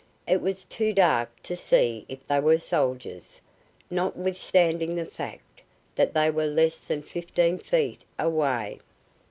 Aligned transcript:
It 0.27 0.41
was 0.41 0.65
too 0.65 0.93
dark 0.93 1.29
to 1.43 1.55
see 1.55 2.05
if 2.09 2.25
they 2.25 2.39
were 2.39 2.57
soldiers, 2.57 3.39
notwithstanding 3.91 4.95
the 4.95 5.05
fact 5.05 5.61
that 5.93 6.15
they 6.15 6.31
were 6.31 6.47
less 6.47 6.79
than 6.79 7.03
fifteen 7.03 7.59
feet 7.59 8.03
away. 8.17 8.79